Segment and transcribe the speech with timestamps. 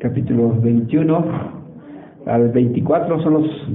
[0.00, 1.24] capítulo 21
[2.24, 3.68] al 24 son los,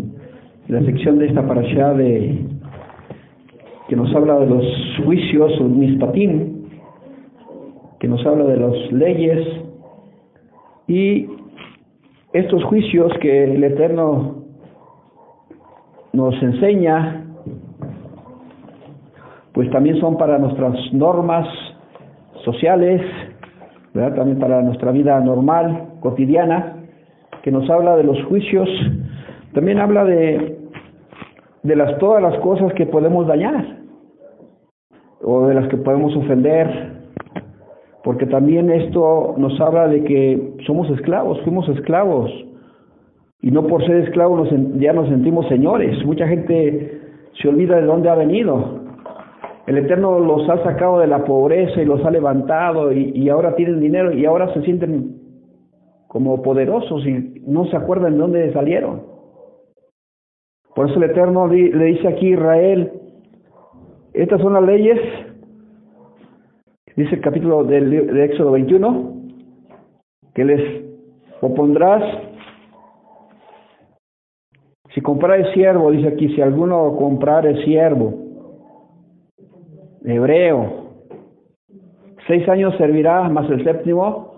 [0.67, 2.47] la sección de esta parasha de
[3.87, 4.65] que nos habla de los
[5.05, 6.65] juicios, o mispatim,
[7.99, 9.47] que nos habla de las leyes
[10.87, 11.27] y
[12.33, 14.45] estos juicios que el Eterno
[16.11, 17.23] nos enseña,
[19.53, 21.47] pues también son para nuestras normas
[22.43, 23.01] sociales,
[23.93, 24.15] ¿verdad?
[24.15, 26.85] también para nuestra vida normal, cotidiana,
[27.41, 28.69] que nos habla de los juicios,
[29.53, 30.59] también habla de,
[31.63, 33.79] de las, todas las cosas que podemos dañar
[35.23, 36.67] o de las que podemos ofender,
[38.03, 42.29] porque también esto nos habla de que somos esclavos, fuimos esclavos,
[43.41, 46.05] y no por ser esclavos ya nos sentimos señores.
[46.05, 47.01] Mucha gente
[47.41, 48.83] se olvida de dónde ha venido.
[49.65, 53.55] El Eterno los ha sacado de la pobreza y los ha levantado y, y ahora
[53.55, 55.24] tienen dinero y ahora se sienten
[56.15, 59.03] como poderosos y no se acuerdan de dónde salieron.
[60.73, 62.89] Por eso el Eterno le dice aquí Israel,
[64.13, 64.97] estas son las leyes,
[66.95, 69.13] dice el capítulo del, de Éxodo 21,
[70.33, 70.85] que les
[71.41, 72.01] opondrás,
[74.93, 78.13] si comprare siervo, dice aquí, si alguno comprare siervo,
[80.05, 80.91] hebreo,
[82.25, 84.34] seis años servirá, más el séptimo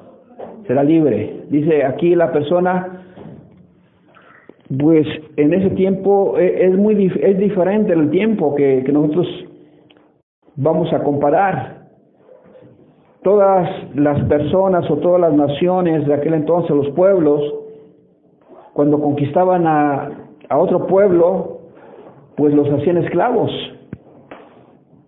[0.67, 1.45] será libre.
[1.49, 3.03] Dice aquí la persona,
[4.77, 9.27] pues en ese tiempo e, es muy es diferente el tiempo que, nosotros
[10.55, 11.77] vamos a comparar.
[13.23, 17.41] Todas las personas o todas las naciones de aquel entonces, los pueblos,
[18.73, 20.11] cuando conquistaban a,
[20.49, 21.61] a otro pueblo,
[22.35, 23.51] pues los hacían esclavos.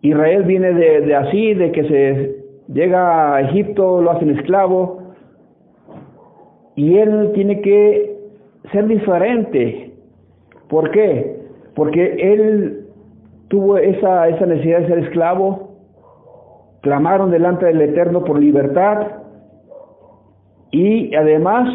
[0.02, 2.39] Israel viene de, de así, de que se
[2.73, 4.98] llega a Egipto, lo hacen esclavo,
[6.80, 8.17] y él tiene que
[8.72, 9.91] ser diferente.
[10.69, 11.41] ¿Por qué?
[11.75, 12.88] Porque él
[13.49, 15.71] tuvo esa, esa necesidad de ser esclavo,
[16.80, 19.08] clamaron delante del Eterno por libertad
[20.71, 21.67] y además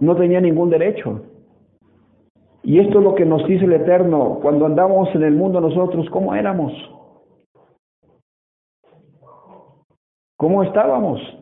[0.00, 1.22] no tenía ningún derecho.
[2.62, 6.10] Y esto es lo que nos dice el Eterno, cuando andamos en el mundo nosotros,
[6.10, 6.74] ¿cómo éramos?
[10.36, 11.41] ¿Cómo estábamos?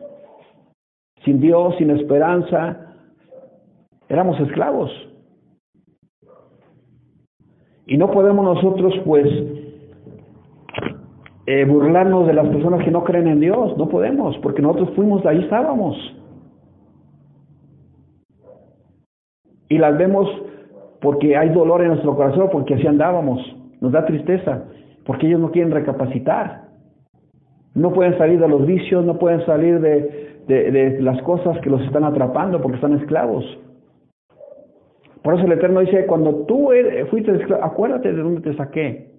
[1.25, 2.95] Sin Dios, sin esperanza,
[4.09, 4.91] éramos esclavos.
[7.87, 9.27] Y no podemos nosotros, pues,
[11.47, 13.77] eh, burlarnos de las personas que no creen en Dios.
[13.77, 15.97] No podemos, porque nosotros fuimos, ahí estábamos.
[19.69, 20.29] Y las vemos
[21.01, 23.41] porque hay dolor en nuestro corazón, porque así andábamos.
[23.81, 24.65] Nos da tristeza,
[25.05, 26.69] porque ellos no quieren recapacitar.
[27.75, 31.71] No pueden salir de los vicios, no pueden salir de, de, de las cosas que
[31.71, 33.45] los están atrapando porque están esclavos.
[35.23, 36.71] Por eso el Eterno dice, cuando tú
[37.11, 39.11] fuiste esclavo, acuérdate de dónde te saqué.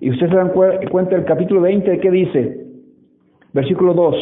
[0.00, 2.66] Y usted se dan cuenta el capítulo 20, ¿qué dice?
[3.52, 4.16] Versículo 2.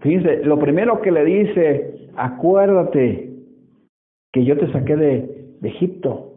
[0.00, 3.30] Fíjense, lo primero que le dice, acuérdate
[4.32, 6.29] que yo te saqué de, de Egipto,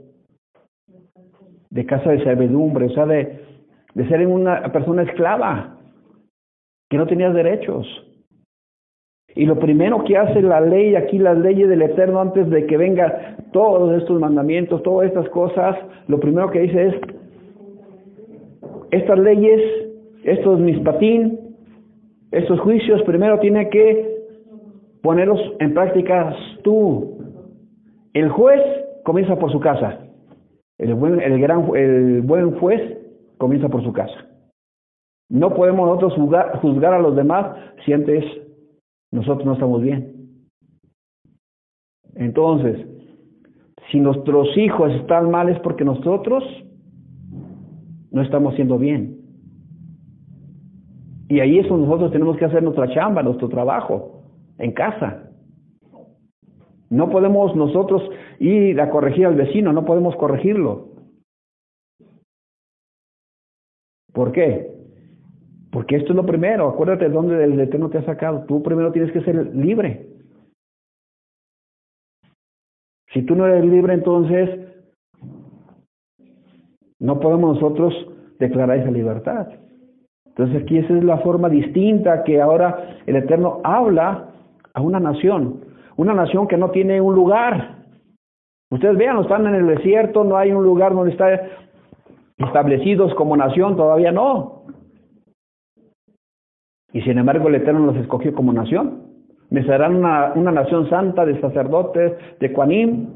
[1.74, 3.40] de casa de servidumbre, o sea, de,
[3.96, 5.80] de ser una persona esclava,
[6.88, 7.88] que no tenías derechos.
[9.36, 12.78] Y lo primero que hace la ley, aquí las leyes del Eterno, antes de que
[12.78, 13.12] vengan
[13.52, 15.76] todos estos mandamientos, todas estas cosas,
[16.08, 16.96] lo primero que dice es,
[18.92, 19.60] estas leyes,
[20.24, 21.40] estos mispatín,
[22.30, 24.14] estos juicios, primero tiene que
[25.02, 27.18] ponerlos en práctica tú.
[28.14, 28.62] El juez
[29.04, 30.04] comienza por su casa.
[30.78, 32.98] El buen, el gran, el buen juez
[33.38, 34.28] comienza por su casa.
[35.30, 38.24] No podemos nosotros juzgar, juzgar a los demás si antes
[39.12, 40.14] nosotros no estamos bien.
[42.16, 42.86] Entonces,
[43.92, 46.44] si nuestros hijos están mal es porque nosotros
[48.12, 49.18] no estamos haciendo bien.
[51.30, 54.24] Y ahí es donde nosotros tenemos que hacer nuestra chamba, nuestro trabajo,
[54.60, 55.32] en casa.
[56.90, 58.04] No podemos nosotros
[58.44, 60.90] ir a corregir al vecino, no podemos corregirlo.
[64.12, 64.72] ¿Por qué?
[65.72, 68.46] Porque esto es lo primero, acuérdate de dónde el Eterno te ha sacado.
[68.46, 70.08] Tú primero tienes que ser libre.
[73.12, 74.60] Si tú no eres libre, entonces
[77.00, 77.94] no podemos nosotros
[78.40, 79.48] declarar esa libertad.
[80.26, 84.30] Entonces aquí esa es la forma distinta que ahora el Eterno habla
[84.74, 85.62] a una nación,
[85.96, 87.73] una nación que no tiene un lugar.
[88.74, 91.48] Ustedes vean, están en el desierto, no hay un lugar donde está
[92.38, 94.64] establecidos como nación, todavía no.
[96.92, 99.04] Y sin embargo el Eterno los escogió como nación.
[99.52, 103.10] Me serán una, una nación santa de sacerdotes, de Cuanim.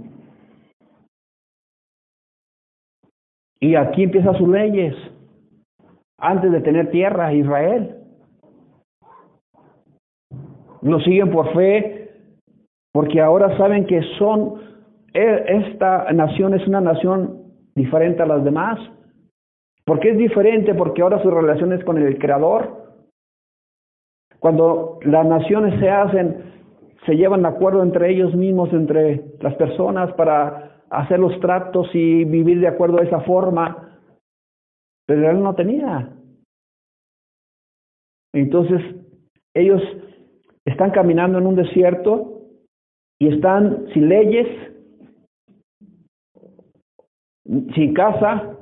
[3.59, 4.93] Y aquí empiezan sus leyes,
[6.19, 7.95] antes de tener tierra, Israel.
[10.83, 12.11] Lo siguen por fe,
[12.93, 14.66] porque ahora saben que son,
[15.17, 17.43] esta nación es una nación
[17.75, 18.79] diferente a las demás.
[19.85, 20.75] ¿Por qué es diferente?
[20.75, 22.87] Porque ahora su relación es con el Creador.
[24.39, 26.53] Cuando las naciones se hacen,
[27.05, 32.25] se llevan de acuerdo entre ellos mismos, entre las personas, para hacer los tratos y
[32.25, 33.99] vivir de acuerdo a esa forma.
[35.07, 36.13] Pero él no tenía.
[38.33, 38.81] Entonces,
[39.55, 39.81] ellos
[40.65, 42.41] están caminando en un desierto
[43.19, 44.47] y están sin leyes,
[47.75, 48.57] sin casa,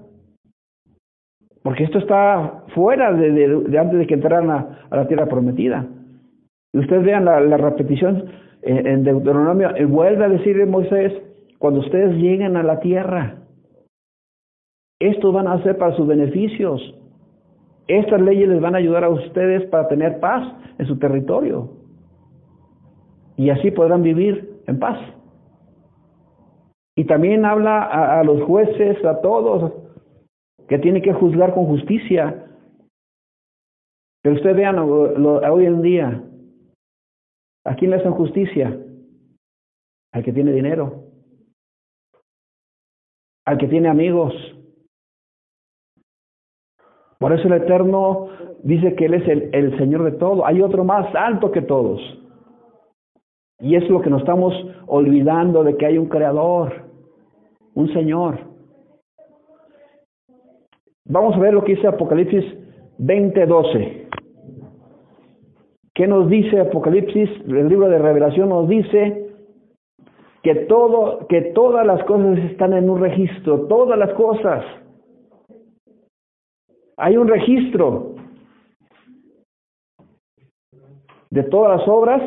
[1.64, 5.88] porque esto está fuera de, antes de que entraran a, la tierra prometida.
[6.74, 8.26] Ustedes vean la, repetición
[8.62, 11.14] en, en Deuteronomio, vuelve a decirle Moisés,
[11.58, 13.38] cuando ustedes lleguen a la tierra,
[15.00, 16.82] estos van a ser para sus beneficios.
[17.88, 20.48] Estas leyes les van a ayudar a ustedes para tener paz
[20.78, 21.70] en su territorio.
[23.38, 24.98] Y así podrán vivir en paz.
[26.98, 29.74] Y también habla a los jueces, a todos,
[30.68, 32.48] que tiene que juzgar con justicia.
[34.22, 36.24] Pero ustedes vean hoy en día,
[37.66, 38.80] ¿a quién le hacen justicia?
[40.14, 41.04] Al que tiene dinero,
[43.46, 44.34] al que tiene amigos.
[47.20, 48.30] Por eso el Eterno
[48.64, 50.46] dice que Él es el, el Señor de todo.
[50.46, 52.02] Hay otro más alto que todos.
[53.60, 54.54] Y es lo que nos estamos
[54.88, 56.85] olvidando de que hay un Creador,
[57.76, 58.40] un Señor.
[61.06, 62.44] Vamos a ver lo que dice Apocalipsis
[62.98, 64.08] 20:12.
[65.94, 67.30] ¿Qué nos dice Apocalipsis?
[67.48, 69.34] El libro de Revelación nos dice
[70.42, 74.66] que todo que todas las cosas están en un registro, todas las cosas.
[76.98, 78.16] Hay un registro
[81.30, 82.22] de todas las obras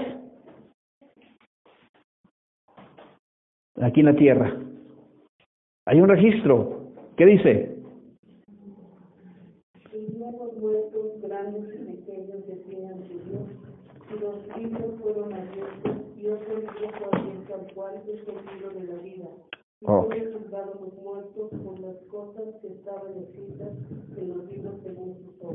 [3.80, 4.68] aquí en la tierra.
[5.88, 6.93] Hay un registro.
[7.17, 7.75] ¿Qué dice?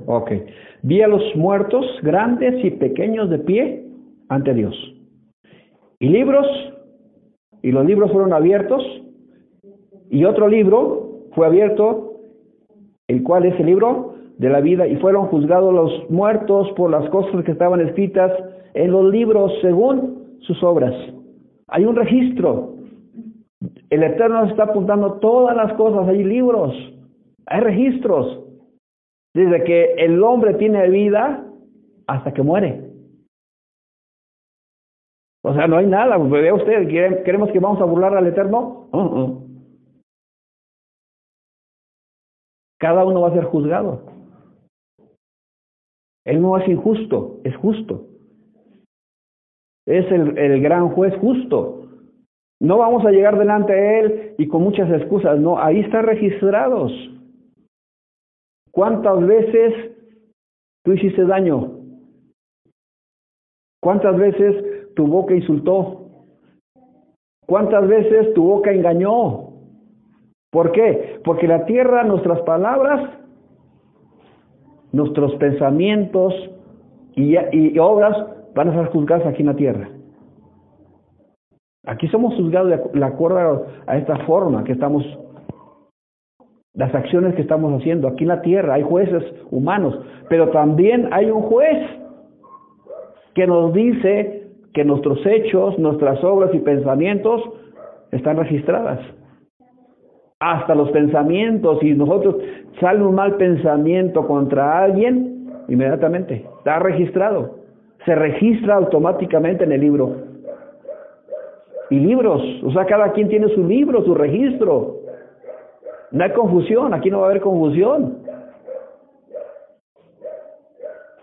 [0.07, 0.31] Ok.
[0.81, 3.85] Vi a los muertos grandes y pequeños de pie
[4.29, 4.75] ante Dios.
[5.99, 6.47] Y libros,
[7.61, 9.02] y los libros fueron abiertos,
[10.13, 12.19] y otro libro fue abierto,
[13.07, 17.09] el cual es el libro de la vida, y fueron juzgados los muertos por las
[17.09, 18.31] cosas que estaban escritas
[18.75, 20.93] en los libros según sus obras.
[21.67, 22.75] Hay un registro.
[23.89, 26.75] El Eterno nos está apuntando todas las cosas, hay libros,
[27.47, 28.39] hay registros.
[29.33, 31.43] Desde que el hombre tiene vida
[32.05, 32.83] hasta que muere.
[35.41, 36.19] O sea, no hay nada.
[36.19, 36.87] Vea usted,
[37.23, 38.89] ¿queremos que vamos a burlar al Eterno?
[38.91, 39.42] Uh-uh.
[42.83, 44.01] Cada uno va a ser juzgado.
[46.25, 48.07] Él no es injusto, es justo.
[49.85, 51.87] Es el, el gran juez justo.
[52.59, 56.91] No vamos a llegar delante de Él y con muchas excusas, no, ahí están registrados.
[58.71, 59.95] ¿Cuántas veces
[60.83, 61.79] tú hiciste daño?
[63.81, 66.09] ¿Cuántas veces tu boca insultó?
[67.45, 69.53] ¿Cuántas veces tu boca engañó?
[70.51, 71.12] ¿Por qué?
[71.23, 73.09] Porque la tierra, nuestras palabras,
[74.91, 76.33] nuestros pensamientos
[77.15, 77.35] y,
[77.79, 78.15] obras
[78.55, 79.89] van a ser juzgadas aquí en la tierra.
[81.85, 85.03] Aquí somos juzgados de acuerdo a esta forma que estamos
[86.73, 88.07] las acciones que estamos haciendo.
[88.07, 89.99] Aquí en la tierra hay jueces humanos,
[90.29, 91.77] pero también hay un juez
[93.35, 97.41] que nos dice que nuestros hechos, nuestras obras y pensamientos
[98.11, 98.99] están registradas.
[100.45, 102.35] Hasta los pensamientos, si nosotros
[102.81, 107.59] sale un mal pensamiento contra alguien, inmediatamente está registrado.
[108.03, 110.17] Se registra automáticamente en el libro.
[111.89, 114.97] Y libros, o sea, cada quien tiene su libro, su registro.
[116.11, 118.17] No hay confusión, aquí no va a haber confusión.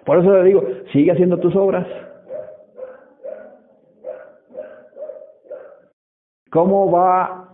[0.06, 0.62] Por eso le digo,
[0.92, 1.86] sigue haciendo tus obras.
[6.50, 7.48] ¿Cómo va a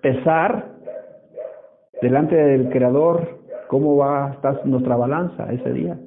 [0.00, 0.75] pesar
[2.00, 5.98] delante del Creador, ¿cómo va a estar nuestra balanza ese día?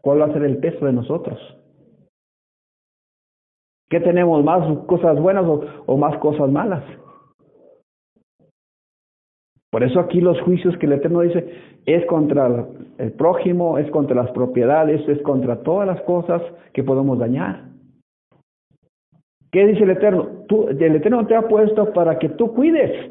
[0.00, 1.38] ¿Cuál va a ser el peso de nosotros?
[3.90, 6.84] ¿Qué tenemos más cosas buenas o, más cosas malas?
[9.70, 11.48] Por eso aquí los juicios que el Eterno dice
[11.86, 12.66] es contra
[12.98, 17.64] el prójimo, es contra las propiedades, es contra todas las cosas que podemos dañar.
[19.50, 20.44] ¿Qué dice el Eterno?
[20.48, 23.10] Tú, el Eterno te ha puesto para que tú cuides.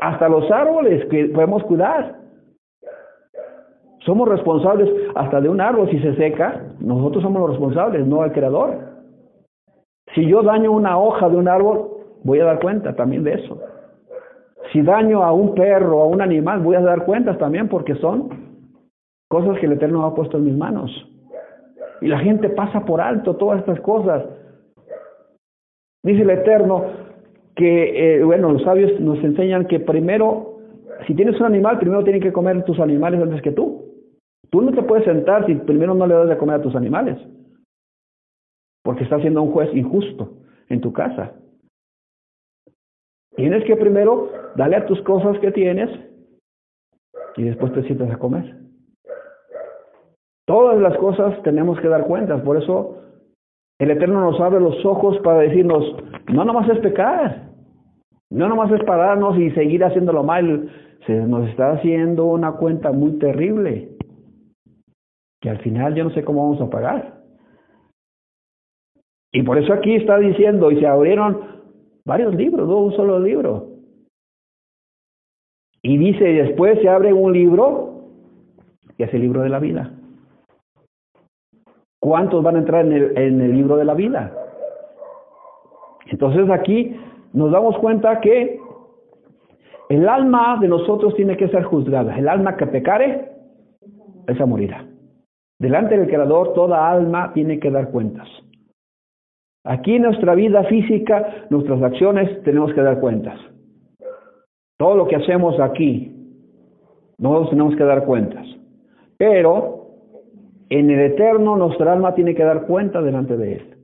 [0.00, 2.16] Hasta los árboles que podemos cuidar.
[4.00, 6.62] Somos responsables hasta de un árbol si se seca.
[6.80, 8.76] Nosotros somos los responsables, no el creador.
[10.14, 11.90] Si yo daño una hoja de un árbol,
[12.24, 13.58] voy a dar cuenta también de eso.
[14.72, 18.28] Si daño a un perro a un animal, voy a dar cuentas también porque son
[19.28, 20.90] cosas que el Eterno ha puesto en mis manos.
[22.00, 24.24] Y la gente pasa por alto todas estas cosas.
[26.02, 26.84] Dice el Eterno
[27.58, 30.60] que, eh, bueno, los sabios nos enseñan que primero,
[31.08, 33.84] si tienes un animal, primero tienen que comer tus animales antes que tú.
[34.48, 37.18] Tú no te puedes sentar si primero no le das de comer a tus animales.
[38.84, 40.36] Porque estás siendo un juez injusto
[40.68, 41.32] en tu casa.
[43.34, 45.90] Tienes que primero darle a tus cosas que tienes
[47.36, 48.54] y después te sientas a comer.
[50.46, 53.02] Todas las cosas tenemos que dar cuentas, por eso
[53.80, 55.84] el Eterno nos abre los ojos para decirnos,
[56.32, 57.47] no nomás es pecar,
[58.30, 60.70] no nomás es pararnos y seguir haciéndolo mal,
[61.06, 63.96] se nos está haciendo una cuenta muy terrible,
[65.40, 67.22] que al final yo no sé cómo vamos a pagar.
[69.32, 71.40] Y por eso aquí está diciendo, y se abrieron
[72.04, 73.68] varios libros, no un solo libro.
[75.82, 78.04] Y dice, después se abre un libro,
[78.96, 79.92] que es el libro de la vida.
[82.00, 84.34] ¿Cuántos van a entrar en el, en el libro de la vida?
[86.06, 86.96] Entonces aquí
[87.32, 88.60] nos damos cuenta que
[89.88, 92.18] el alma de nosotros tiene que ser juzgada.
[92.18, 93.32] El alma que pecare,
[94.26, 94.84] esa morirá.
[95.58, 98.28] Delante del Creador, toda alma tiene que dar cuentas.
[99.64, 103.38] Aquí en nuestra vida física, nuestras acciones, tenemos que dar cuentas.
[104.78, 106.14] Todo lo que hacemos aquí,
[107.18, 108.46] nosotros tenemos que dar cuentas.
[109.16, 109.88] Pero
[110.70, 113.76] en el eterno nuestra alma tiene que dar cuenta delante de Él.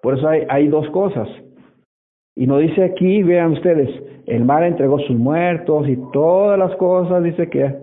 [0.00, 1.28] Por eso hay, hay dos cosas.
[2.40, 3.90] Y nos dice aquí, vean ustedes,
[4.24, 7.76] el mar entregó sus muertos y todas las cosas, dice que,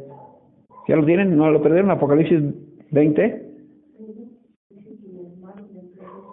[0.88, 1.38] ¿ya lo tienen?
[1.38, 1.92] ¿No lo perdieron?
[1.92, 2.42] Apocalipsis
[2.90, 3.44] 20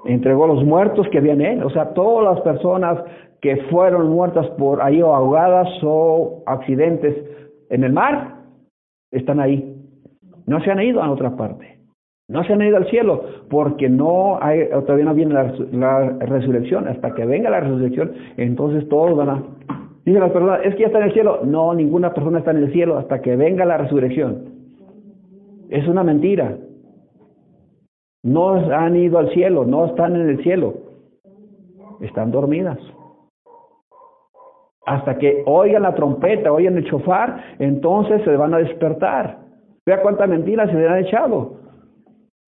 [0.07, 3.05] entregó los muertos que había en él, o sea, todas las personas
[3.43, 7.15] que fueron muertas por ahí o ahogadas o accidentes
[7.69, 8.37] en el mar,
[9.11, 9.77] están ahí.
[10.47, 11.74] No se han ido a otra parte.
[12.29, 16.89] No se han ido al cielo porque no hay, todavía no viene la, resurrección.
[16.89, 19.43] Hasta que venga la resurrección, entonces todos van a...
[20.05, 21.41] Dice las personas, es que ya está en el cielo.
[21.45, 24.55] No, ninguna persona está en el cielo hasta que venga la resurrección.
[25.71, 26.57] Es una mentira
[28.25, 30.75] no han ido al cielo, no están en el cielo,
[32.01, 32.79] están dormidas.
[34.87, 39.41] Hasta que oigan la trompeta, oigan el chofar, entonces se van a despertar.
[39.85, 41.64] Vea cuánta mentira se le han echado.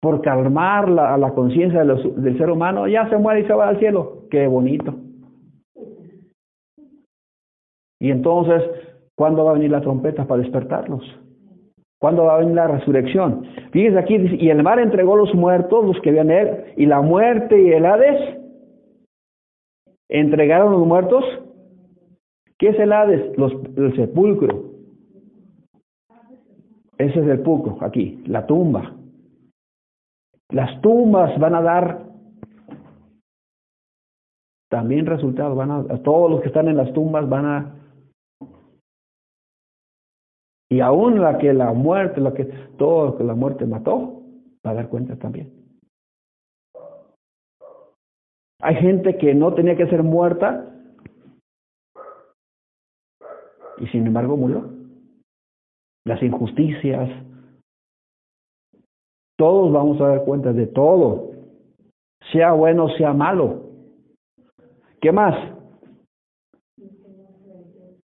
[0.06, 3.80] Por calmar la, la conciencia del ser humano, ya se muere y se va al
[3.80, 4.28] cielo.
[4.30, 4.94] Qué bonito.
[8.00, 8.62] Y entonces,
[9.16, 11.02] ¿cuándo va a venir la trompeta para despertarlos?
[12.00, 13.48] ¿Cuándo va a venir la resurrección?
[13.72, 17.02] Fíjense aquí, dice, y el mar entregó los muertos, los que habían él, y la
[17.02, 18.38] muerte y el Hades
[20.10, 21.26] entregaron los muertos.
[22.60, 23.36] ¿Qué es el Hades?
[23.40, 24.66] Los, el sepulcro.
[27.00, 28.95] Ese es el sepulcro, aquí, la tumba.
[30.52, 32.06] Las tumbas van a dar
[34.70, 37.76] también resultados, van a, todos los que están en las tumbas van a
[40.70, 42.46] y aún la que la muerte, la que
[42.78, 44.24] todo lo que la muerte mató,
[44.66, 45.54] va a dar cuenta también.
[48.62, 50.76] Hay gente que no tenía que ser muerta
[53.78, 54.70] y sin embargo murió.
[56.06, 57.10] Las injusticias,
[59.38, 61.32] todos vamos a dar cuenta de todo,
[62.32, 63.62] sea bueno, sea malo.
[65.02, 65.36] ¿Qué más?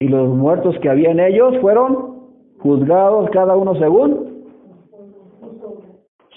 [0.01, 2.21] Y los muertos que había en ellos fueron
[2.59, 4.31] juzgados cada uno según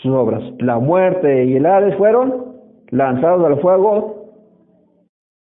[0.01, 0.43] sus obras.
[0.59, 2.57] La muerte y el Hades fueron
[2.89, 4.25] lanzados al fuego.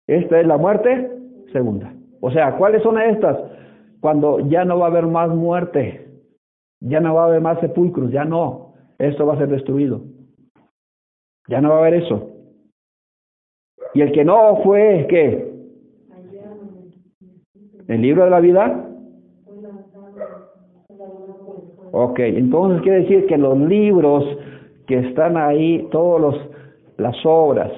[0.06, 1.10] Esta es la muerte
[1.52, 1.94] segunda.
[2.20, 3.38] O sea, ¿cuáles son estas?
[4.00, 6.08] Cuando ya no va a haber más muerte,
[6.80, 8.71] ya no va a haber más sepulcros, ya no.
[9.02, 10.02] Esto va a ser destruido.
[11.48, 12.30] Ya no va a haber eso.
[13.94, 15.52] Y el que no fue, ¿qué?
[17.88, 18.88] El libro de la vida
[21.90, 24.24] Ok, entonces quiere decir que los libros
[24.86, 26.50] que están ahí, todos los
[26.96, 27.72] las obras,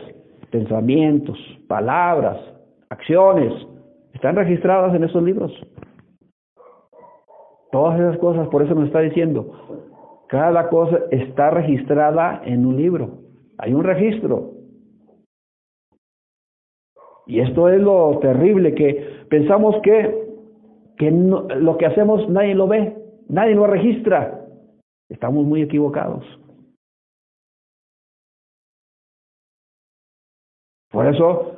[0.50, 2.38] pensamientos, palabras,
[2.90, 3.50] acciones,
[4.12, 5.52] están registradas en esos libros.
[7.72, 9.50] Todas esas cosas, por eso nos está diciendo,
[10.28, 13.18] cada cosa está registrada en un libro.
[13.58, 14.52] Hay un registro.
[17.26, 20.28] Y esto es lo terrible, que pensamos que,
[20.98, 22.96] que lo que hacemos nadie lo ve,
[23.28, 24.46] nadie lo registra.
[25.08, 26.24] Estamos muy equivocados.
[30.90, 31.56] Por eso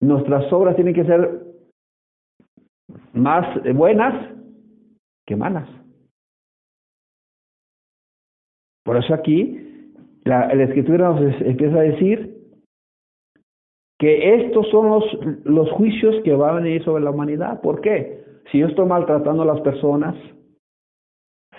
[0.00, 1.42] nuestras obras tienen que ser
[3.12, 4.34] más buenas
[5.26, 5.68] que malas.
[8.86, 9.92] Por eso aquí
[10.24, 12.36] la, escritura nos empieza a decir
[13.98, 15.04] que estos son los,
[15.44, 17.60] los juicios que van a venir sobre la humanidad.
[17.60, 18.24] ¿Por qué?
[18.50, 20.14] Si yo estoy maltratando a las personas,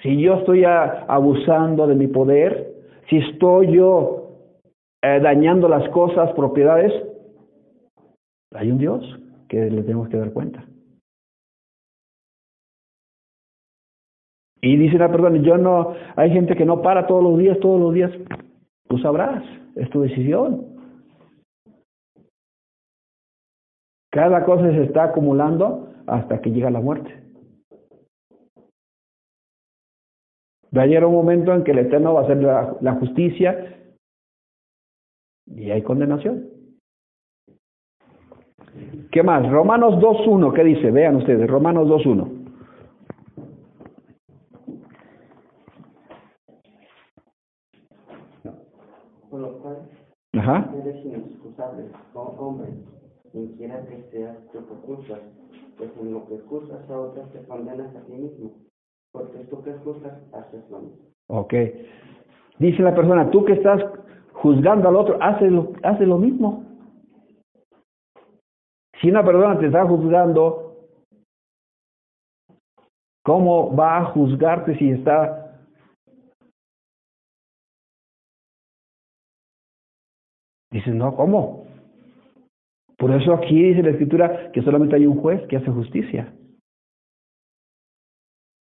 [0.01, 2.74] si yo estoy abusando de mi poder,
[3.10, 4.29] si estoy yo
[5.03, 6.93] eh, dañando las cosas, propiedades,
[8.53, 9.03] hay un Dios
[9.50, 10.63] que le tenemos que dar cuenta.
[14.62, 17.80] Y dice la persona, yo no, hay gente que no para todos los días, todos
[17.80, 18.12] los días,
[18.88, 19.44] tú sabrás,
[19.76, 20.76] es tu decisión.
[24.12, 27.24] Cada cosa se está acumulando hasta que llega la muerte.
[30.76, 33.78] Va a llegar un momento en que el Eterno va a hacer la justicia
[35.46, 36.58] y hay condenación.
[39.12, 39.50] ¿Qué más?
[39.50, 40.92] Romanos 2.1, ¿qué dice?
[40.92, 42.38] Vean ustedes, Romanos 2.1.
[49.30, 49.90] Por lo cual,
[50.89, 50.98] Ajá.
[50.98, 52.67] eres inexcusable, oh hombre,
[53.32, 55.22] quien quiera que seas tú que juzgas,
[55.77, 58.51] pues en lo que juzgas a otros te condenas a ti mismo,
[59.12, 61.06] porque tú que juzgas haces lo mismo.
[61.27, 61.53] Ok.
[62.60, 63.84] Dice la persona, tú que estás
[64.34, 66.64] juzgando al otro, hace lo, hace lo mismo.
[69.01, 70.75] Si una persona te está juzgando,
[73.24, 75.47] ¿cómo va a juzgarte si está
[80.72, 81.66] Dices, no, ¿cómo?
[82.98, 86.34] Por eso aquí dice la escritura que solamente hay un juez que hace justicia.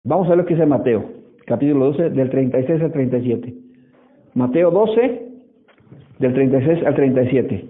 [0.04, 1.04] Vamos a ver lo que dice Mateo,
[1.46, 3.54] capítulo 12, del 36 al 37.
[4.34, 5.28] Mateo 12,
[6.18, 7.68] del 36 al 37.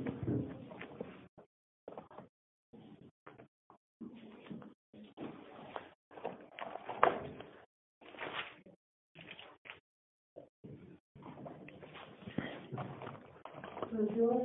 [13.95, 14.43] Yo digo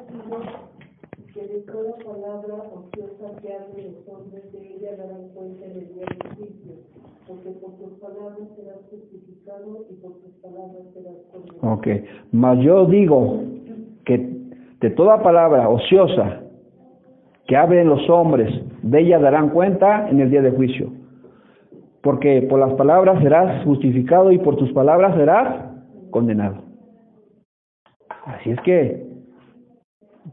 [1.33, 5.87] que de toda palabra ociosa que hablen los hombres de ella darán cuenta en el
[5.95, 6.73] día del juicio,
[7.27, 11.73] porque por tus palabras serás justificado y por tus palabras serás condenado.
[11.73, 11.87] Ok,
[12.31, 13.41] mas yo digo
[14.05, 14.17] que
[14.81, 16.41] de toda palabra ociosa
[17.47, 20.91] que hablen los hombres, de ella darán cuenta en el día del juicio.
[22.03, 25.73] Porque por las palabras serás justificado y por tus palabras serás
[26.11, 26.61] condenado.
[28.25, 29.08] Así es que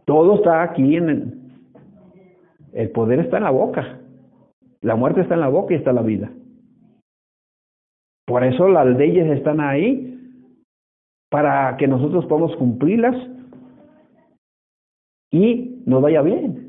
[0.04, 1.34] todo está aquí en el,
[2.72, 4.00] el poder está en la boca.
[4.82, 6.30] La muerte está en la boca y está la vida.
[8.26, 10.18] Por eso las leyes están ahí
[11.30, 13.16] para que nosotros podamos cumplirlas
[15.30, 16.66] y nos vaya bien.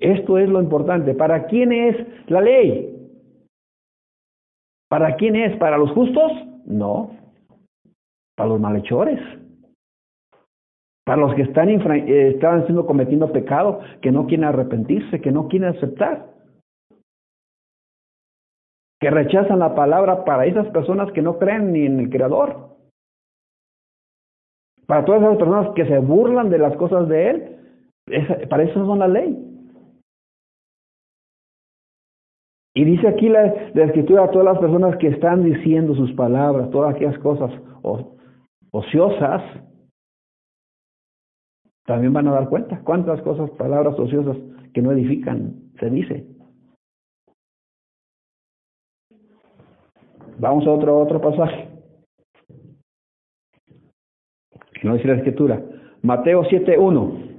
[0.00, 1.14] Esto es lo importante.
[1.14, 1.96] ¿Para quién es
[2.28, 2.94] la ley?
[4.88, 5.56] ¿Para quién es?
[5.58, 6.32] ¿Para los justos?
[6.66, 7.10] No.
[8.36, 9.20] Para los malhechores.
[11.08, 15.48] Para los que están, eh, están siendo cometiendo pecado, que no quieren arrepentirse, que no
[15.48, 16.26] quieren aceptar.
[19.00, 22.76] Que rechazan la palabra para esas personas que no creen ni en el Creador.
[24.86, 27.56] Para todas esas personas que se burlan de las cosas de Él,
[28.50, 29.34] para eso son la ley.
[32.74, 36.68] Y dice aquí la, la, escritura a todas las personas que están diciendo sus palabras,
[36.68, 37.50] todas aquellas cosas
[38.72, 39.42] ociosas,
[41.88, 44.36] también van a dar cuenta cuántas cosas, palabras ociosas
[44.74, 46.26] que no edifican, se dice.
[50.38, 51.70] Vamos a otro, otro pasaje.
[54.74, 55.62] Que no dice la escritura.
[56.02, 57.38] Mateo 7.1.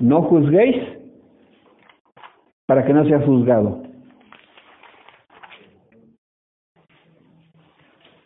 [0.00, 0.76] No juzguéis
[2.66, 3.91] para que no sea juzgado.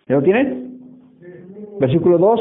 [0.08, 0.78] ¿Ya lo tienen?
[1.80, 2.40] Versículo 2.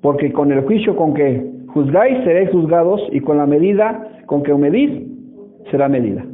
[0.00, 4.54] Porque con el juicio con que juzgáis seréis juzgados y con la medida con que
[4.54, 5.06] medís
[5.70, 6.24] será medida.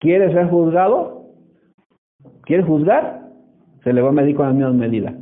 [0.00, 1.30] ¿Quiere ser juzgado?
[2.42, 3.30] ¿Quiere juzgar?
[3.82, 5.14] Se le va a medir con la misma medida.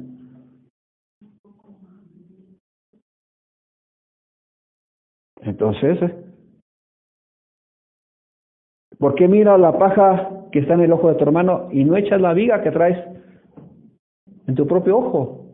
[5.43, 5.99] Entonces,
[8.99, 11.97] ¿por qué mira la paja que está en el ojo de tu hermano y no
[11.97, 12.99] echas la viga que traes
[14.47, 15.47] en tu propio ojo?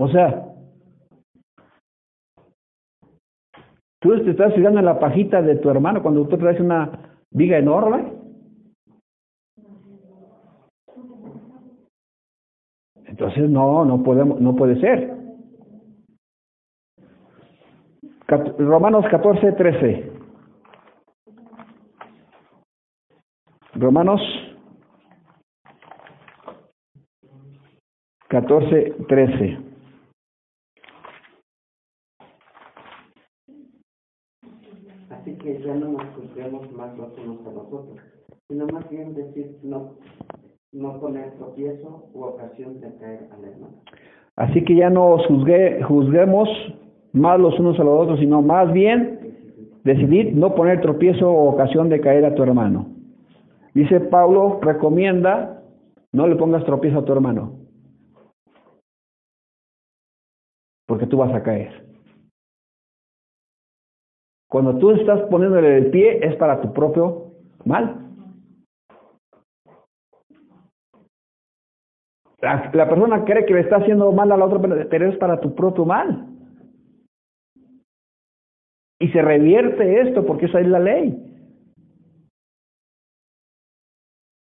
[0.00, 0.54] O sea,
[4.00, 7.58] tú te estás fijando en la pajita de tu hermano cuando tú traes una viga
[7.58, 8.12] enorme.
[13.06, 15.18] Entonces no, no podemos, no puede ser.
[18.58, 20.07] Romanos 14, 13.
[23.78, 24.20] Romanos
[28.28, 29.58] 14, 13.
[35.10, 37.98] Así que ya no nos juzguemos más los unos a los otros,
[38.48, 39.94] sino más bien decir no,
[40.72, 43.82] no poner tropiezo u ocasión de caer al hermano.
[44.34, 46.48] Así que ya no juzgue, juzguemos
[47.12, 49.36] más los unos a los otros, sino más bien
[49.84, 52.97] decidir no poner tropiezo o ocasión de caer a tu hermano.
[53.78, 55.62] Dice Pablo, recomienda,
[56.12, 57.60] no le pongas tropiezo a tu hermano,
[60.84, 61.86] porque tú vas a caer.
[64.50, 68.04] Cuando tú estás poniéndole el pie es para tu propio mal.
[72.40, 75.38] La, la, persona cree que le está haciendo mal a la otra, pero es para
[75.38, 76.26] tu propio mal.
[78.98, 81.28] Y se revierte esto porque esa es la ley.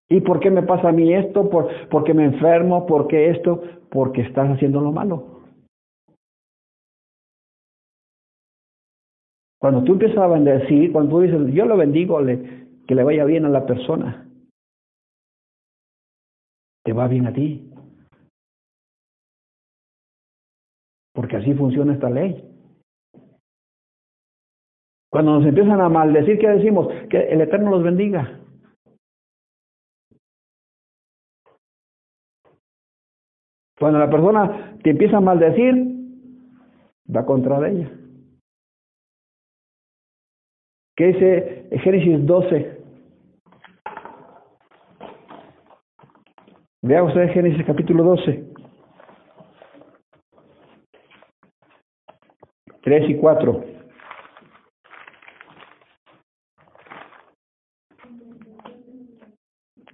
[0.10, 1.50] ¿Y por qué me pasa a mí esto?
[1.50, 2.86] ¿Por, porque me enfermo?
[2.86, 3.62] ¿Por qué esto?
[3.90, 5.38] Porque estás haciendo lo malo.
[9.60, 13.26] Cuando tú empiezas a bendecir, cuando tú dices, yo lo bendigo, le, que le vaya
[13.26, 14.30] bien a la persona,
[16.86, 17.70] te va bien a ti.
[21.14, 22.44] Porque así funciona esta ley.
[25.10, 26.88] Cuando nos empiezan a maldecir, ¿qué decimos?
[27.10, 28.37] Que el Eterno los bendiga.
[33.80, 35.76] Cuando la persona te empieza a maldecir,
[37.16, 37.90] va contra ella.
[40.96, 42.78] ¿Qué dice Génesis 12?
[46.82, 48.46] Vea usted Génesis capítulo 12.
[52.82, 53.64] 3 y 4.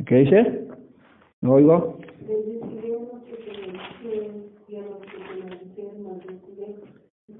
[0.06, 0.68] ¿Qué dice?
[1.42, 1.98] ¿No oigo?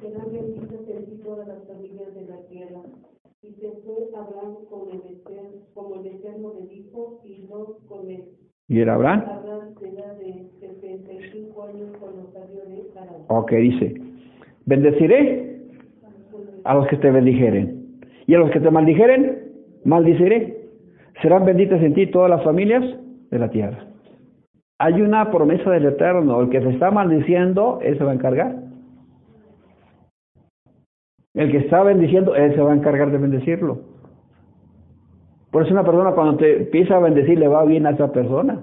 [0.04, 2.82] serán benditas en todas las familias de la tierra.
[3.42, 4.10] Y se fue
[4.44, 8.24] Abraham con el eterno, como el eterno le dijo, y no con él.
[8.68, 9.24] ¿Y era Abraham?
[9.28, 9.74] Abraham
[10.20, 12.84] de 75 años cuando salió de.
[13.28, 14.02] Ok, dice,
[14.66, 15.62] bendeciré
[16.64, 19.52] a los que te bendijeren, y a los que te maldijeren,
[19.86, 20.70] maldiciré
[21.22, 22.84] serán benditas en ti todas las familias
[23.30, 23.88] de la tierra.
[24.80, 28.56] Hay una promesa del Eterno, el que se está maldiciendo, Él se va a encargar.
[31.34, 33.93] El que está bendiciendo, Él se va a encargar de bendecirlo.
[35.54, 38.60] Por eso una persona cuando te empieza a bendecir le va bien a esa persona.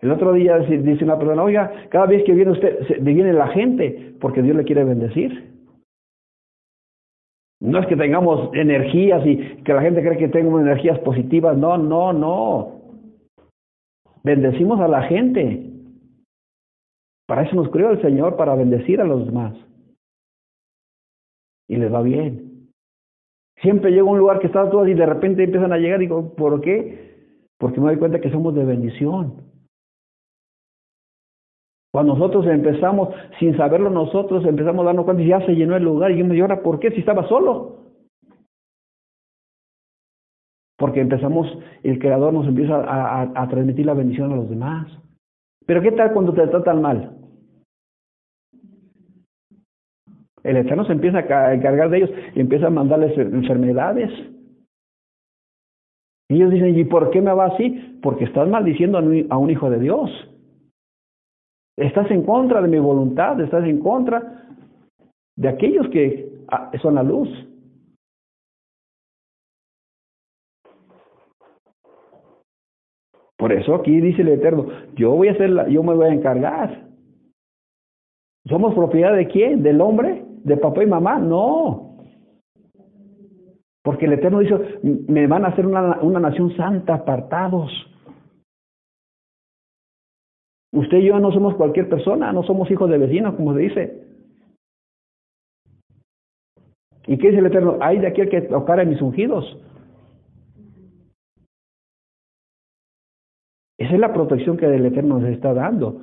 [0.00, 4.14] El otro día dice una persona, oiga, cada vez que viene usted, viene la gente,
[4.20, 5.52] porque Dios le quiere bendecir.
[7.60, 11.56] No es que tengamos energías y que la gente cree que tengo energías positivas.
[11.56, 12.82] No, no, no.
[14.22, 15.72] Bendecimos a la gente.
[17.26, 19.56] Para eso nos creó el Señor, para bendecir a los demás.
[21.66, 22.53] Y les va bien.
[23.64, 26.04] Siempre llego a un lugar que está todo y de repente empiezan a llegar y
[26.04, 27.14] digo, ¿por qué?
[27.58, 29.36] Porque me doy cuenta que somos de bendición.
[31.90, 35.82] Cuando nosotros empezamos, sin saberlo nosotros, empezamos a darnos cuenta y ya se llenó el
[35.82, 36.10] lugar.
[36.10, 37.78] Y yo me ahora, ¿por qué si estaba solo?
[40.76, 41.46] Porque empezamos,
[41.84, 44.88] el Creador nos empieza a, a, transmitir la bendición a los demás.
[45.64, 47.16] Pero ¿qué tal cuando te tratan mal?
[50.44, 54.10] El Eterno se empieza a encargar de ellos y empieza a mandarles enfermedades.
[56.28, 57.98] Y ellos dicen, ¿y por qué me va así?
[58.02, 60.10] Porque estás maldiciendo a un hijo de Dios.
[61.76, 64.46] Estás en contra de mi voluntad, estás en contra
[65.36, 67.28] de aquellos que ah, son la luz.
[73.36, 76.14] Por eso aquí dice el Eterno, yo voy a hacer la, yo me voy a
[76.14, 76.88] encargar.
[78.46, 79.62] ¿Somos propiedad de quién?
[79.62, 80.23] ¿Del hombre?
[80.44, 81.18] ¿De papá y mamá?
[81.18, 81.96] No.
[83.82, 87.70] Porque el Eterno dice, me van a hacer una, una nación santa, apartados.
[90.72, 94.04] Usted y yo no somos cualquier persona, no somos hijos de vecinos, como se dice.
[97.06, 97.78] ¿Y qué dice el Eterno?
[97.80, 99.58] Hay de aquel que tocara mis ungidos.
[103.78, 106.00] Esa es la protección que el Eterno nos está dando.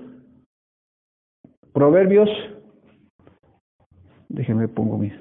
[1.74, 2.30] Proverbios,
[4.34, 5.14] déjeme pongo mis.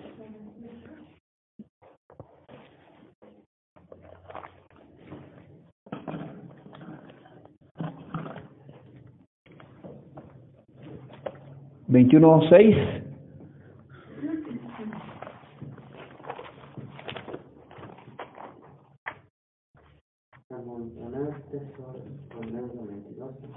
[11.89, 12.77] Veintiuno seis.
[20.51, 23.49] Amontonar tesoros con lengua mentirosa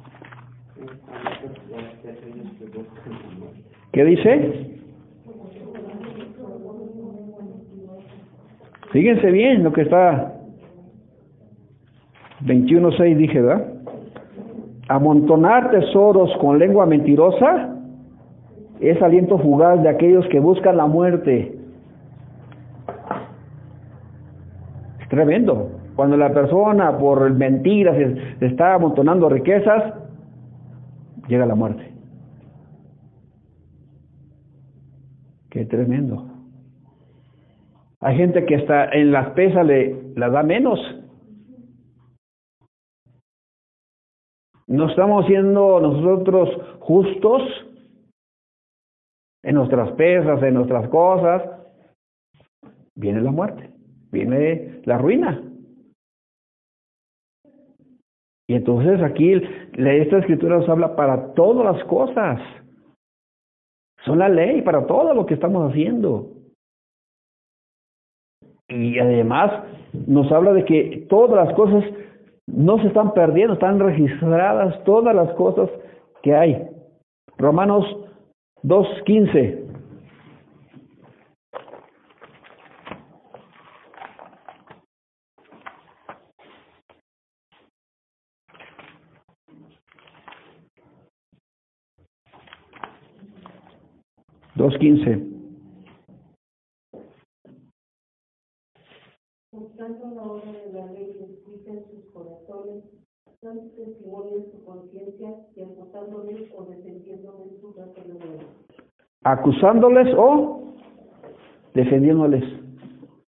[0.78, 3.64] es antes de aquellos que buscan la muerte.
[3.92, 4.70] ¿Qué dice?
[8.94, 10.34] Fíjense bien lo que está
[12.46, 13.74] 21.6 dije, ¿verdad?
[14.88, 17.76] Amontonar tesoros con lengua mentirosa
[18.80, 21.58] es aliento fugaz de aquellos que buscan la muerte.
[25.02, 25.72] Es tremendo.
[25.96, 29.96] Cuando la persona por mentiras se, está amontonando riquezas,
[31.28, 31.92] llega la muerte.
[35.50, 36.33] Qué tremendo.
[38.04, 40.80] Hay gente que hasta en las pesas le la da menos.
[44.68, 47.42] No estamos siendo nosotros justos
[49.44, 51.44] en nuestras pesas, en nuestras cosas.
[52.96, 53.72] Viene la muerte,
[54.12, 55.42] viene la ruina.
[58.48, 59.34] Y entonces aquí
[59.78, 62.42] esta escritura nos habla para todas las cosas.
[64.04, 66.33] Son la ley para todo lo que estamos haciendo.
[68.70, 69.52] Y además
[70.08, 71.84] nos habla de que todas las cosas
[72.48, 75.70] no se están perdiendo, están registradas todas las cosas
[76.22, 76.68] que hay.
[77.38, 77.86] Romanos
[78.64, 79.64] 2.15.
[94.56, 95.20] Dos quince.
[99.52, 102.84] Buscando la obra de la ley escrita en sus corazones,
[103.42, 105.62] dando testimonio en su conciencia y
[109.24, 110.74] acusándoles o
[111.74, 112.44] defendiéndoles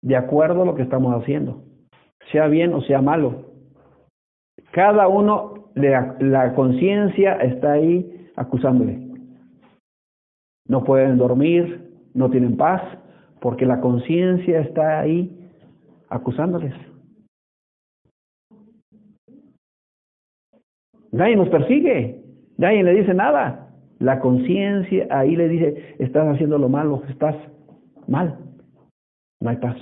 [0.02, 1.64] de acuerdo a lo que estamos haciendo,
[2.32, 3.52] sea bien o sea malo.
[4.72, 9.00] Cada uno, la, la conciencia está ahí acusándole.
[10.68, 12.82] No pueden dormir, no tienen paz,
[13.42, 15.38] porque la conciencia está ahí
[16.10, 16.74] acusándoles.
[21.12, 22.21] Nadie nos persigue,
[22.62, 23.68] nadie le dice nada.
[24.00, 27.36] La conciencia ahí le dice, estás haciendo lo malo, estás
[28.08, 28.40] mal.
[29.42, 29.78] No hay paz.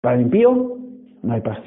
[0.00, 0.78] Para el impío,
[1.22, 1.58] no hay paz.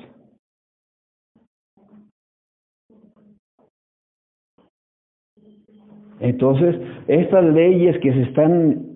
[6.19, 6.75] Entonces,
[7.07, 8.95] estas leyes que se están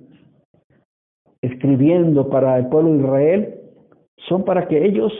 [1.41, 3.55] escribiendo para el pueblo de Israel
[4.27, 5.11] son para que ellos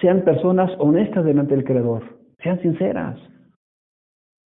[0.00, 2.02] sean personas honestas delante del Creador,
[2.42, 3.18] sean sinceras.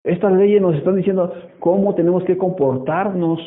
[0.05, 3.41] Estas leyes nos están diciendo cómo tenemos que comportarnos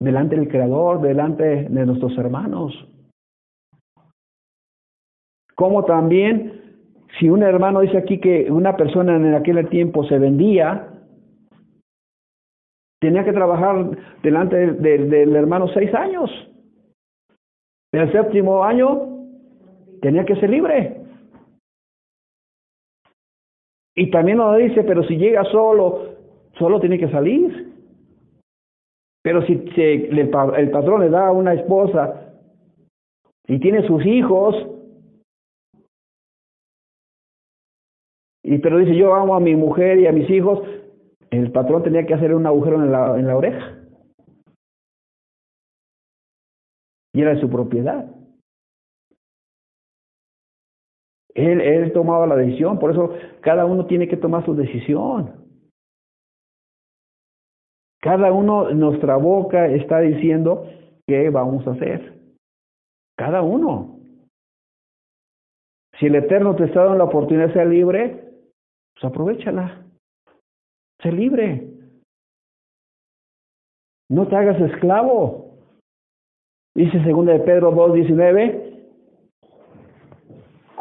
[0.00, 2.74] delante del Creador, delante de nuestros hermanos.
[5.54, 6.60] Como también,
[7.20, 10.88] si un hermano dice aquí que una persona en aquel tiempo se vendía,
[13.00, 16.30] tenía que trabajar delante del, hermano seis años.
[17.92, 19.28] En el séptimo año
[20.00, 21.01] tenía que ser libre.
[23.94, 26.14] Y también nos dice, pero si llega solo,
[26.58, 27.72] solo tiene que salir.
[29.22, 32.34] Pero si se, le, el patrón le da a una esposa
[33.46, 34.54] y tiene sus hijos,
[38.42, 40.60] y pero dice yo amo a mi mujer y a mis hijos,
[41.30, 43.78] el patrón tenía que hacer un agujero en la, en la oreja.
[47.14, 48.21] Y era de su propiedad.
[51.34, 55.42] Él, tomaba la decisión, por eso cada uno tiene que tomar su decisión.
[58.00, 60.66] Cada uno nuestra boca está diciendo
[61.06, 62.20] qué vamos a hacer.
[63.16, 64.00] Cada uno.
[65.98, 68.24] Si el Eterno te está dando la oportunidad de ser libre,
[68.94, 69.86] pues aprovechala.
[71.00, 71.68] Sé libre.
[74.10, 75.58] No te hagas esclavo.
[76.74, 78.71] Dice 2 de Pedro 2.19.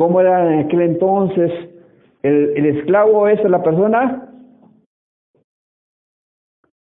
[0.02, 1.52] ¿Cómo era en aquel entonces?
[2.24, 4.34] El, el esclavo es la persona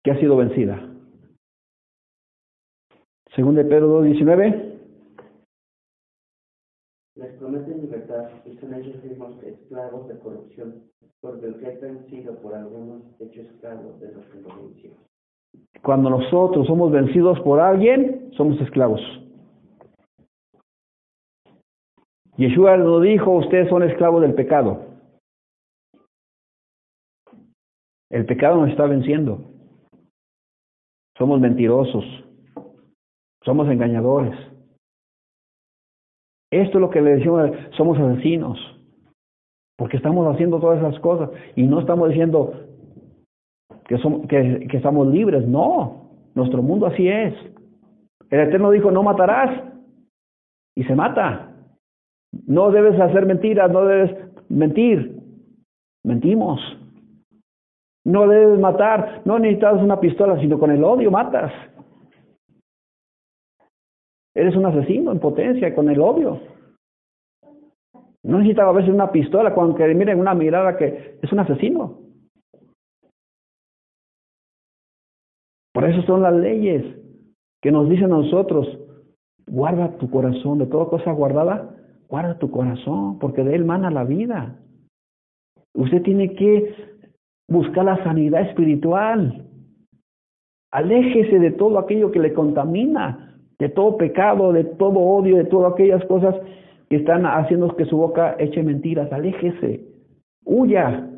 [0.03, 0.83] que ha sido vencida.
[3.37, 4.81] Según de Pedro 2.19.
[7.15, 10.83] Les prometen libertad y son ellos mismos esclavos de corrupción,
[11.21, 14.91] porque el que ha vencido por algunos hecho esclavos de los que.
[15.85, 19.01] Cuando nosotros somos vencidos por alguien, somos esclavos.
[22.37, 24.95] Yeshua lo dijo, ustedes son esclavos del pecado.
[28.11, 29.41] El pecado nos está venciendo.
[31.17, 32.05] Somos mentirosos.
[33.45, 34.37] Somos engañadores.
[36.51, 38.59] Esto es lo que le decimos, somos asesinos.
[39.77, 42.69] Porque estamos haciendo todas esas cosas y no estamos diciendo
[43.87, 45.47] que, somos, que estamos libres.
[45.47, 47.35] No, nuestro mundo así es.
[48.31, 49.73] El Eterno dijo, no matarás.
[50.77, 51.54] Y se mata.
[52.47, 54.17] No debes hacer mentiras, no debes
[54.49, 55.21] mentir.
[56.05, 56.61] Mentimos.
[58.05, 61.53] No debes matar, no necesitas una pistola, sino con el odio matas.
[64.35, 66.41] Eres un asesino en potencia con el odio.
[68.25, 72.01] No necesitas a veces una pistola, cuando que miren una mirada que es un asesino.
[75.73, 76.85] Por eso son las leyes
[77.63, 78.67] que nos dicen a nosotros,
[79.47, 81.74] guarda tu corazón, de toda cosa guardada,
[82.15, 84.57] guarda tu corazón, porque de él mana la vida.
[85.75, 86.73] Usted tiene que
[87.49, 89.49] buscar la sanidad espiritual.
[90.71, 95.73] Aléjese de todo aquello que le contamina, de todo pecado, de todo odio, de todas
[95.73, 96.37] aquellas cosas
[96.89, 99.13] que están haciendo que su boca eche mentiras.
[99.13, 99.81] Aléjese,
[100.45, 101.11] huya.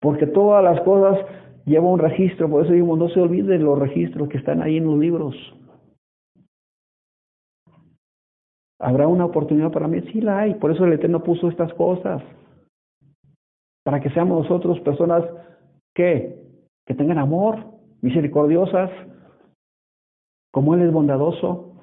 [0.00, 1.18] Porque todas las cosas
[1.66, 4.86] llevan un registro, por eso digo, no se olvide los registros que están ahí en
[4.86, 5.36] los libros.
[8.80, 10.00] ¿Habrá una oportunidad para mí?
[10.12, 12.22] Sí la hay, por eso el Eterno puso estas cosas
[13.84, 15.24] para que seamos nosotros personas
[15.94, 16.38] que,
[16.86, 17.58] que tengan amor,
[18.00, 18.90] misericordiosas,
[20.50, 21.74] como Él es bondadoso.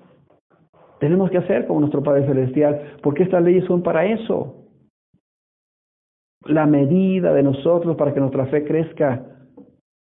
[0.99, 4.65] Tenemos que hacer como nuestro Padre Celestial, porque estas leyes son para eso.
[6.45, 9.23] La medida de nosotros para que nuestra fe crezca,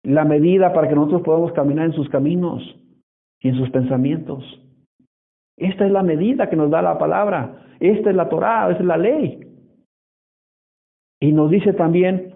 [0.03, 2.63] la medida para que nosotros podamos caminar en sus caminos
[3.39, 4.43] y en sus pensamientos.
[5.61, 8.87] Esta es la medida que nos da la palabra, esta es la Torah, esta es
[8.87, 9.47] la ley.
[11.19, 12.33] Y nos dice también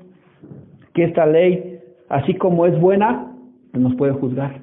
[0.94, 3.36] que esta ley, así como es buena,
[3.74, 4.62] nos puede juzgar.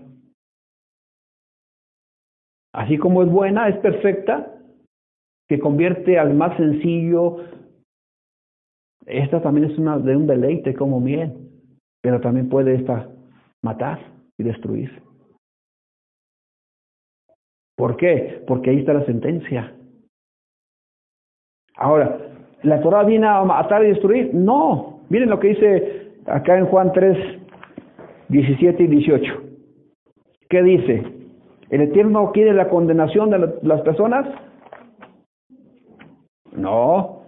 [2.72, 4.54] Así como es buena, es perfecta,
[5.48, 7.38] que convierte al más sencillo.
[9.06, 11.32] Esta también es una de un deleite como miel,
[12.00, 13.10] pero también puede esta
[13.60, 13.98] matar
[14.38, 15.02] y destruir.
[17.76, 18.42] ¿Por qué?
[18.46, 19.74] Porque ahí está la sentencia.
[21.76, 22.32] Ahora,
[22.62, 24.30] ¿La Torah viene a matar y destruir?
[24.32, 25.00] No.
[25.08, 27.18] Miren lo que dice acá en Juan 3,
[28.28, 29.42] 17 y 18.
[30.48, 31.02] ¿Qué dice?
[31.70, 34.28] ¿El Eterno quiere la condenación de las personas?
[36.52, 37.22] No.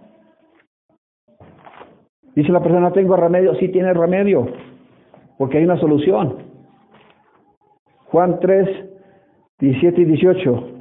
[2.35, 3.55] Dice la persona, tengo remedio.
[3.55, 4.47] Sí tiene remedio,
[5.37, 6.37] porque hay una solución.
[8.05, 8.94] Juan 3,
[9.59, 10.75] 17 y 18.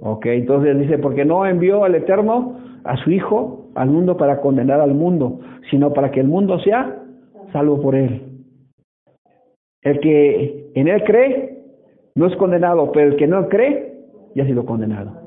[0.00, 4.80] Ok, entonces dice, porque no envió al Eterno a su Hijo al mundo para condenar
[4.80, 7.04] al mundo, sino para que el mundo sea
[7.52, 8.20] salvo por él.
[9.82, 11.51] El que en él cree
[12.14, 13.94] no es condenado, pero el que no cree
[14.34, 15.22] ya ha sido condenado.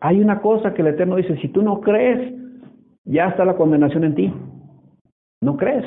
[0.00, 2.34] Hay una cosa que el Eterno dice, si tú no crees,
[3.04, 4.34] ya está la condenación en ti.
[5.40, 5.84] No crees.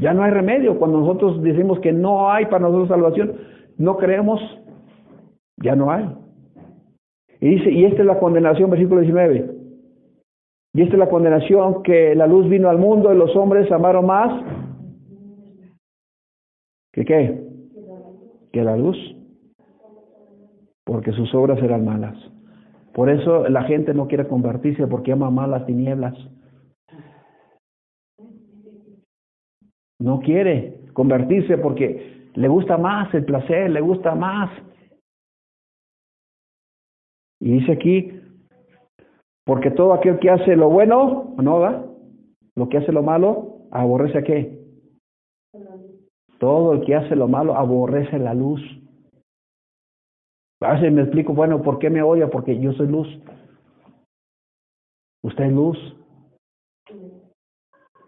[0.00, 0.78] Ya no hay remedio.
[0.78, 3.36] Cuando nosotros decimos que no hay para nosotros salvación,
[3.78, 4.40] no creemos,
[5.56, 6.08] ya no hay.
[7.40, 9.58] Y dice, y esta es la condenación, versículo 19.
[10.74, 14.06] Y esta es la condenación que la luz vino al mundo y los hombres amaron
[14.06, 14.44] más.
[16.98, 17.40] ¿Que qué?
[18.52, 18.96] Que la luz.
[20.84, 22.16] Porque sus obras eran malas.
[22.92, 26.14] Por eso la gente no quiere convertirse porque ama más las tinieblas.
[30.00, 34.50] No quiere convertirse porque le gusta más el placer, le gusta más.
[37.40, 38.20] Y dice aquí,
[39.44, 41.86] porque todo aquel que hace lo bueno, no da,
[42.56, 44.58] lo que hace lo malo, aborrece a qué?
[46.38, 48.60] Todo el que hace lo malo aborrece la luz.
[50.60, 52.28] A veces me explico, bueno, ¿por qué me odia?
[52.28, 53.08] Porque yo soy luz.
[55.22, 55.78] Usted es luz.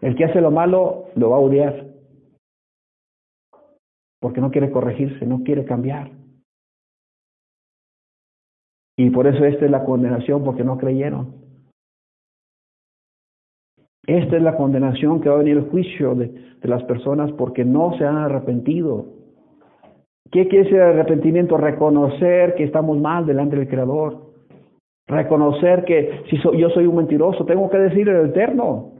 [0.00, 1.86] El que hace lo malo lo va a odiar.
[4.20, 6.10] Porque no quiere corregirse, no quiere cambiar.
[8.96, 11.49] Y por eso esta es la condenación, porque no creyeron.
[14.10, 16.32] Esta es la condenación que va a venir el juicio de,
[16.62, 19.06] las personas porque no se han arrepentido.
[20.32, 21.56] ¿Qué quiere decir arrepentimiento?
[21.56, 24.32] Reconocer que estamos mal delante del Creador.
[25.06, 28.94] Reconocer que si yo soy un mentiroso, tengo que decirle el Eterno.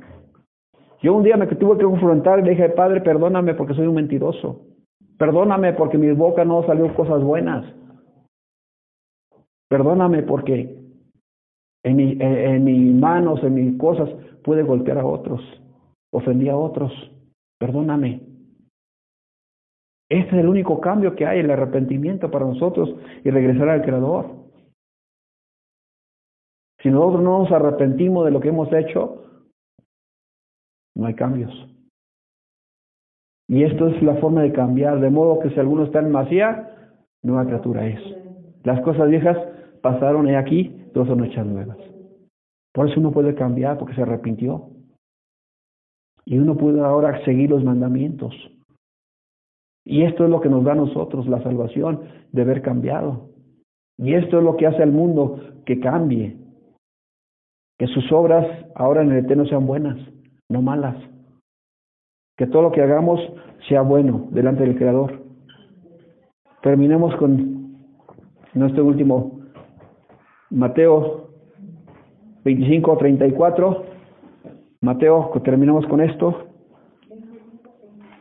[1.03, 3.97] Yo un día me tuve que confrontar y le dije, Padre, perdóname porque soy un
[3.97, 4.61] mentiroso.
[5.19, 7.65] Perdóname porque mi boca no salió cosas buenas.
[9.69, 10.80] Perdóname porque
[11.85, 14.09] en, mi, en, mis manos, en mis cosas,
[14.43, 15.41] pude golpear a otros,
[16.13, 16.93] ofendí a otros.
[17.59, 18.23] Perdóname.
[20.09, 24.41] Este es el único cambio que hay, el arrepentimiento para nosotros y regresar al Creador.
[26.83, 29.25] Si nosotros no nos arrepentimos de lo que hemos hecho,
[30.97, 31.53] no hay cambios.
[33.49, 36.97] Y esto es la forma de cambiar, de modo que si alguno está en Masía,
[37.23, 38.01] nueva criatura es.
[38.65, 39.37] Las cosas viejas
[39.83, 41.79] pasaron aquí, todas son hechas nuevas.
[42.73, 44.71] Por eso uno puede cambiar, porque se arrepintió.
[46.25, 48.35] Y uno puede ahora seguir los mandamientos.
[49.85, 53.31] Y esto es lo que nos da a nosotros la salvación de haber cambiado.
[53.99, 56.37] Y esto es lo que hace al mundo que cambie.
[57.79, 59.99] Que sus obras ahora en el eterno sean buenas,
[60.49, 60.97] no malas.
[62.37, 63.21] Que todo lo que hagamos
[63.69, 65.25] sea bueno delante del Creador.
[66.63, 67.87] Terminemos con
[68.55, 69.40] nuestro último
[70.51, 71.31] Mateo
[72.45, 73.85] 25, 34.
[74.81, 76.47] Mateo, terminamos con esto.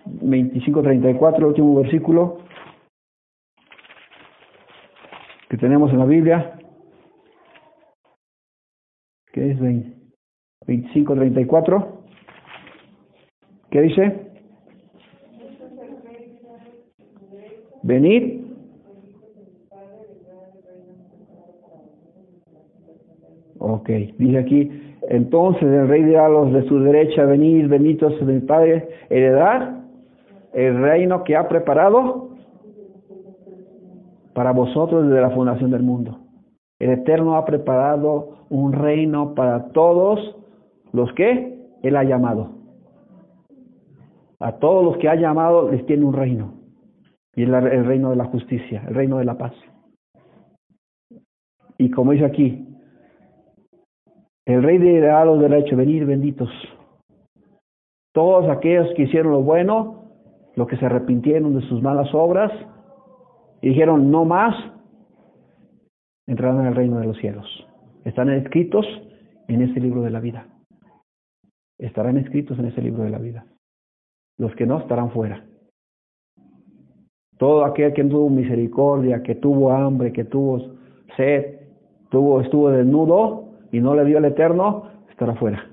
[0.05, 2.39] 25, 34, el último versículo
[5.49, 6.59] que tenemos en la Biblia.
[9.31, 9.59] ¿Qué es
[10.67, 12.03] 25, 34?
[13.71, 14.31] ¿Qué dice?
[17.83, 18.48] Venid.
[23.59, 24.71] Ok, dice aquí,
[25.09, 29.79] entonces el rey dirá a los de su derecha, venid, benditos del Padre, heredad
[30.53, 32.29] el reino que ha preparado
[34.33, 36.19] para vosotros desde la fundación del mundo.
[36.79, 40.37] El Eterno ha preparado un reino para todos
[40.93, 42.51] los que Él ha llamado.
[44.39, 46.53] A todos los que ha llamado les tiene un reino.
[47.35, 49.53] Y el, el reino de la justicia, el reino de la paz.
[51.77, 52.68] Y como dice aquí,
[54.49, 56.49] el rey dirá a los derechos, venid benditos.
[58.13, 60.05] Todos aquellos que hicieron lo bueno,
[60.55, 62.51] los que se arrepintieron de sus malas obras
[63.61, 64.55] y dijeron no más,
[66.25, 67.45] entrarán en el reino de los cielos.
[68.05, 68.87] Están escritos
[69.47, 70.47] en ese libro de la vida.
[71.77, 73.45] Estarán escritos en ese libro de la vida.
[74.39, 75.45] Los que no estarán fuera.
[77.37, 80.75] Todo aquel que tuvo misericordia, que tuvo hambre, que tuvo
[81.15, 81.59] sed,
[82.09, 85.69] tuvo, estuvo desnudo y no le dio el eterno, estará fuera.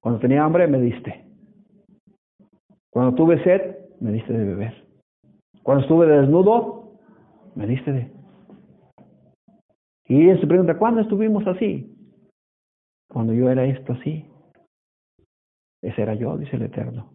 [0.00, 1.24] Cuando tenía hambre me diste.
[2.90, 4.84] Cuando tuve sed, me diste de beber.
[5.62, 6.98] Cuando estuve desnudo,
[7.54, 8.10] me diste de.
[10.06, 11.90] Y ella se pregunta, ¿cuándo estuvimos así?
[13.08, 14.26] Cuando yo era esto así.
[15.82, 17.14] Ese era yo, dice el Eterno.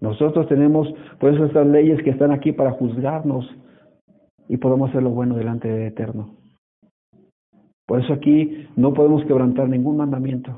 [0.00, 3.48] Nosotros tenemos, por eso estas leyes que están aquí para juzgarnos
[4.48, 6.43] y podemos hacer lo bueno delante del Eterno.
[7.86, 10.56] Por eso aquí no podemos quebrantar ningún mandamiento.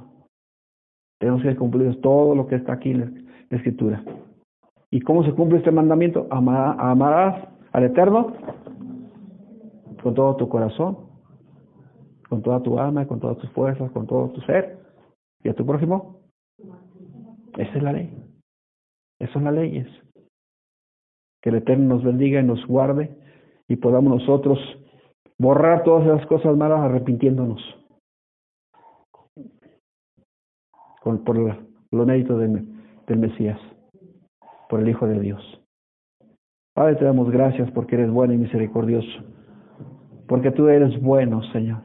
[1.19, 4.05] Tenemos que cumplir todo lo que está aquí en la escritura.
[4.91, 6.27] ¿Y cómo se cumple este mandamiento?
[6.31, 8.35] amarás al Eterno
[10.03, 10.99] con todo tu corazón,
[12.29, 14.79] con toda tu alma, con todas tus fuerzas, con todo tu ser.
[15.43, 16.21] ¿Y a tu prójimo?
[17.57, 18.11] Esa es la ley.
[19.19, 19.89] Esas son las leyes.
[21.43, 23.17] Que el Eterno nos bendiga y nos guarde
[23.69, 24.59] y podamos nosotros
[25.39, 27.63] borrar todas esas cosas malas arrepintiéndonos.
[31.03, 31.37] Por
[31.93, 32.65] mérito de,
[33.07, 33.59] del Mesías,
[34.69, 35.63] por el Hijo de Dios.
[36.75, 39.23] Padre, te damos gracias porque eres bueno y misericordioso,
[40.27, 41.83] porque tú eres bueno, Señor.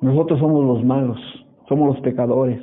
[0.00, 1.20] Nosotros somos los malos,
[1.68, 2.60] somos los pecadores,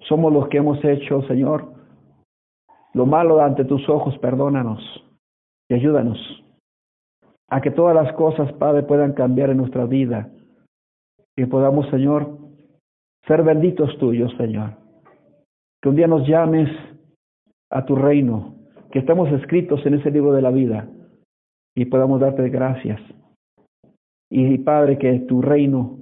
[0.00, 1.72] somos los que hemos hecho, Señor,
[2.94, 4.82] lo malo ante tus ojos, perdónanos
[5.70, 6.18] y ayúdanos
[7.48, 10.30] a que todas las cosas, Padre, puedan cambiar en nuestra vida
[11.36, 12.36] y podamos, Señor,
[13.26, 14.88] ser benditos tuyos, Señor
[15.80, 16.68] que un día nos llames
[17.70, 18.54] a tu reino,
[18.90, 20.88] que estamos escritos en ese libro de la vida
[21.74, 23.00] y podamos darte gracias.
[24.30, 25.98] Y Padre, que tu reino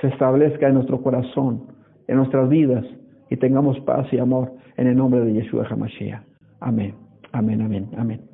[0.00, 1.66] se establezca en nuestro corazón,
[2.06, 2.84] en nuestras vidas,
[3.30, 6.22] y tengamos paz y amor en el nombre de Yeshua HaMashiach.
[6.60, 6.94] Amén,
[7.32, 8.27] amén, amén, amén.